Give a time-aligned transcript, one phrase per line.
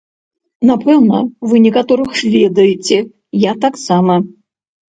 [0.69, 1.19] Напэўна,
[1.51, 2.97] вы некаторых ведаеце,
[3.49, 4.21] я таксама.